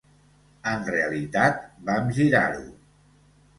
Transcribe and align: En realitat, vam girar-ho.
En 0.71 0.87
realitat, 0.95 1.61
vam 1.91 2.11
girar-ho. 2.19 2.67